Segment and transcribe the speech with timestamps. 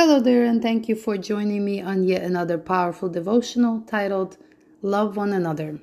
[0.00, 4.36] Hello there, and thank you for joining me on yet another powerful devotional titled
[4.80, 5.80] Love One Another.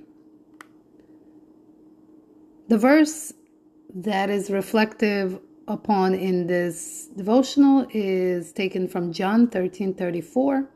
[2.70, 3.34] The verse
[3.94, 10.70] that is reflective upon in this devotional is taken from John 13 34.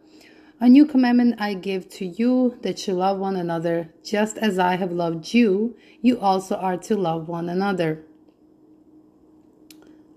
[0.60, 4.76] A new commandment I give to you that you love one another, just as I
[4.76, 8.04] have loved you, you also are to love one another.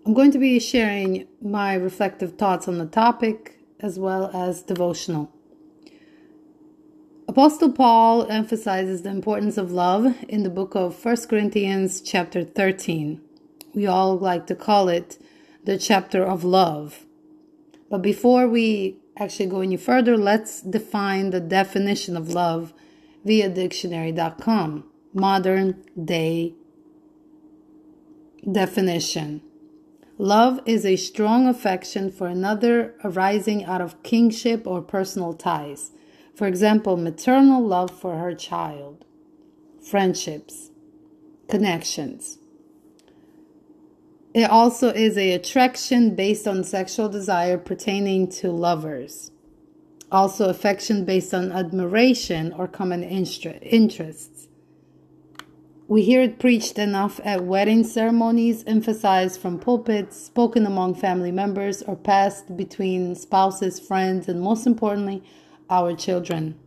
[0.04, 5.30] I'm going to be sharing my reflective thoughts on the topic as well as devotional.
[7.28, 13.20] Apostle Paul emphasizes the importance of love in the book of 1 Corinthians, chapter 13.
[13.74, 15.18] We all like to call it
[15.62, 17.06] the chapter of love.
[17.88, 22.74] But before we actually go any further, let's define the definition of love
[23.24, 24.84] via dictionary.com.
[25.14, 26.54] Modern day
[28.50, 29.42] definition.
[30.22, 35.90] Love is a strong affection for another arising out of kingship or personal ties.
[36.32, 39.04] For example, maternal love for her child,
[39.84, 40.70] friendships,
[41.48, 42.38] connections.
[44.32, 49.32] It also is a attraction based on sexual desire pertaining to lovers.
[50.12, 54.46] Also, affection based on admiration or common interests.
[55.92, 61.82] We hear it preached enough at wedding ceremonies, emphasized from pulpits, spoken among family members,
[61.82, 65.22] or passed between spouses, friends, and most importantly,
[65.68, 66.58] our children.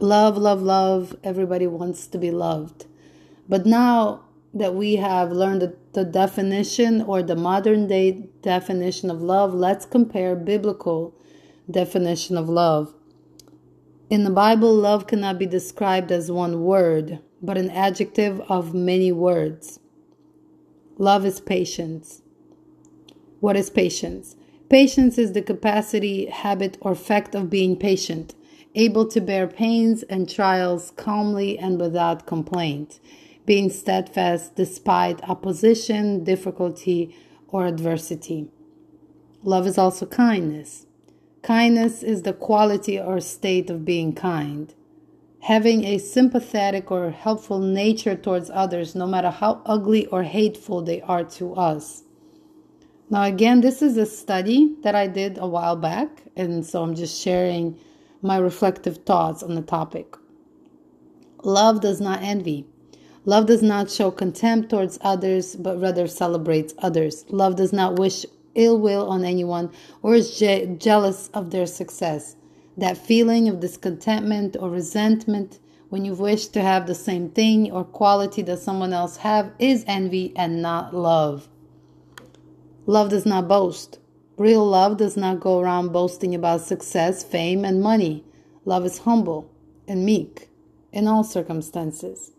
[0.00, 1.14] Love, love, love.
[1.22, 2.86] Everybody wants to be loved.
[3.48, 9.54] But now that we have learned the, definition or the modern day definition of love,
[9.54, 11.14] let's compare biblical
[11.70, 12.92] definition of love.
[14.10, 19.12] In the Bible, love cannot be described as one word but an adjective of many
[19.12, 19.80] words.
[20.96, 22.22] Love is patience.
[23.40, 24.36] What is patience?
[24.68, 28.34] Patience is the capacity, habit, or fact of being patient,
[28.74, 33.00] able to bear pains and trials calmly and without complaint,
[33.46, 37.16] being steadfast despite opposition, difficulty,
[37.48, 38.48] or adversity.
[39.42, 40.86] Love is also kindness.
[41.42, 44.74] Kindness is the quality or state of being kind
[45.40, 51.00] having a sympathetic or helpful nature towards others, no matter how ugly or hateful they
[51.02, 52.04] are to us.
[53.10, 56.94] Now, again, this is a study that I did a while back, and so I'm
[56.94, 57.78] just sharing
[58.22, 60.16] my reflective thoughts on the topic.
[61.44, 62.66] Love does not envy.
[63.24, 67.24] Love does not show contempt towards others, but rather celebrates others.
[67.30, 69.70] Love does not wish ill will on anyone
[70.02, 72.36] or is je- jealous of their success
[72.78, 75.58] that feeling of discontentment or resentment
[75.88, 79.84] when you wish to have the same thing or quality that someone else have is
[79.88, 81.48] envy and not love.
[82.86, 83.98] Love does not boast.
[84.36, 88.24] Real love does not go around boasting about success, fame, and money.
[88.64, 89.50] Love is humble
[89.88, 90.48] and meek
[90.92, 92.30] in all circumstances.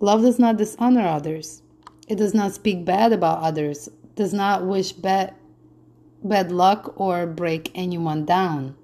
[0.00, 1.62] Love does not dishonor others.
[2.08, 5.34] It does not speak bad about others, does not wish bad,
[6.24, 8.74] bad luck or break anyone down.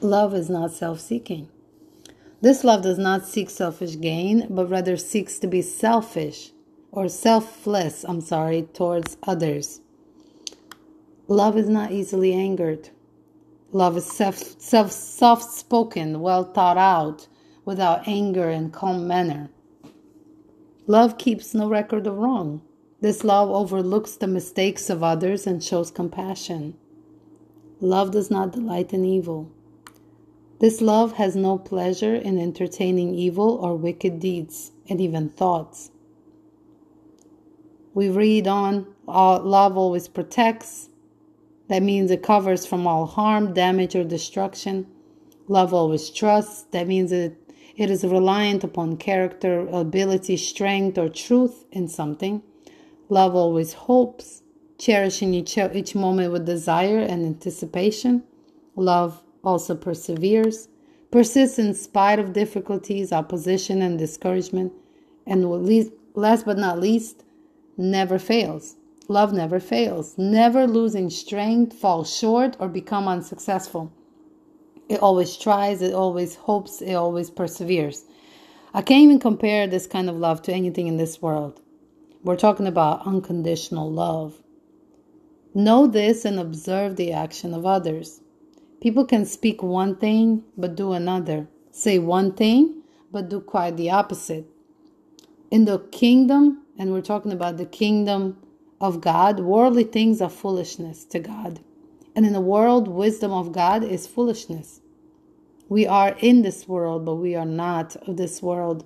[0.00, 1.48] Love is not self seeking.
[2.40, 6.52] This love does not seek selfish gain, but rather seeks to be selfish
[6.90, 9.80] or selfless, I'm sorry, towards others.
[11.28, 12.88] Love is not easily angered.
[13.72, 17.28] Love is self, self soft spoken, well thought out,
[17.64, 19.50] without anger and calm manner.
[20.86, 22.62] Love keeps no record of wrong.
[23.00, 26.74] This love overlooks the mistakes of others and shows compassion.
[27.80, 29.50] Love does not delight in evil.
[30.60, 35.90] This love has no pleasure in entertaining evil or wicked deeds and even thoughts.
[37.94, 40.90] We read on, uh, love always protects.
[41.68, 44.86] That means it covers from all harm, damage, or destruction.
[45.48, 46.64] Love always trusts.
[46.72, 47.38] That means it,
[47.74, 52.42] it is reliant upon character, ability, strength, or truth in something.
[53.08, 54.42] Love always hopes,
[54.76, 58.24] cherishing each, each moment with desire and anticipation.
[58.76, 60.68] Love also perseveres,
[61.10, 64.72] persists in spite of difficulties, opposition, and discouragement,
[65.26, 65.44] and
[66.14, 67.24] last but not least,
[67.76, 68.76] never fails.
[69.08, 73.92] Love never fails, never losing strength, falls short, or become unsuccessful.
[74.88, 78.04] It always tries, it always hopes, it always perseveres.
[78.72, 81.60] I can't even compare this kind of love to anything in this world.
[82.22, 84.42] We're talking about unconditional love.
[85.54, 88.20] Know this and observe the action of others.
[88.80, 92.82] People can speak one thing but do another, say one thing
[93.12, 94.46] but do quite the opposite.
[95.50, 98.38] In the kingdom, and we're talking about the kingdom
[98.80, 101.60] of God, worldly things are foolishness to God.
[102.14, 104.80] And in the world, wisdom of God is foolishness.
[105.68, 108.84] We are in this world, but we are not of this world.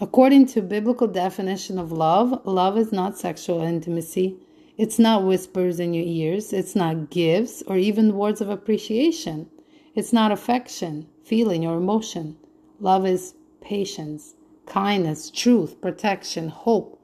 [0.00, 4.36] According to biblical definition of love, love is not sexual intimacy.
[4.78, 6.52] It's not whispers in your ears.
[6.52, 9.48] It's not gifts or even words of appreciation.
[9.94, 12.36] It's not affection, feeling, or emotion.
[12.80, 14.34] Love is patience,
[14.66, 16.98] kindness, truth, protection, hope,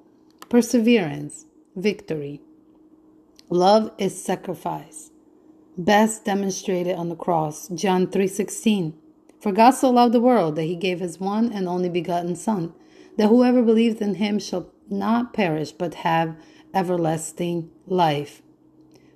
[0.48, 1.44] perseverance,
[1.76, 2.40] victory.
[3.50, 5.10] Love is sacrifice,
[5.76, 8.94] best demonstrated on the cross, John 3:16.
[9.40, 12.72] For God so loved the world that he gave his one and only begotten son,
[13.16, 16.34] that whoever believes in him shall not perish but have
[16.74, 18.42] everlasting life.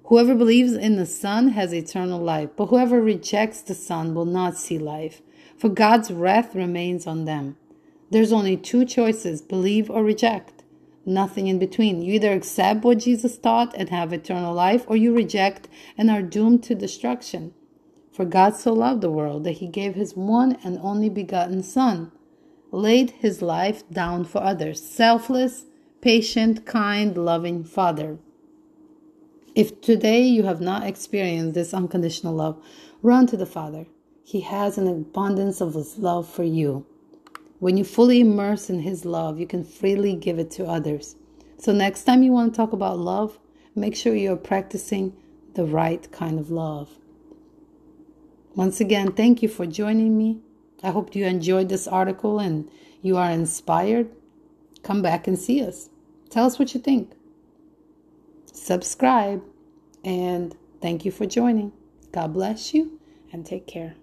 [0.07, 4.57] Whoever believes in the Son has eternal life, but whoever rejects the Son will not
[4.57, 5.23] see life,
[5.57, 7.57] for God's wrath remains on them.
[8.11, 10.65] There's only two choices believe or reject,
[11.07, 12.03] nothing in between.
[12.03, 16.21] You either accept what Jesus taught and have eternal life, or you reject and are
[16.21, 17.55] doomed to destruction.
[18.13, 22.13] For God so loved the world that he gave his one and only begotten Son,
[22.71, 25.65] laid his life down for others, selfless,
[26.03, 28.19] patient, kind, loving Father.
[29.55, 32.61] If today you have not experienced this unconditional love,
[33.03, 33.87] run to the Father.
[34.25, 36.85] He has an abundance of His love for you.
[37.61, 41.15] When you fully immerse in His love, you can freely give it to others.
[41.59, 43.39] So, next time you want to talk about love,
[43.77, 45.17] make sure you're practicing
[45.55, 46.99] the right kind of love.
[48.57, 50.41] Once again, thank you for joining me.
[50.83, 52.69] I hope you enjoyed this article and
[53.03, 54.11] you are inspired.
[54.83, 55.91] Come back and see us.
[56.33, 57.13] Tell us what you think.
[58.55, 59.43] Subscribe
[60.03, 61.73] and thank you for joining.
[62.11, 62.99] God bless you
[63.31, 63.97] and take care.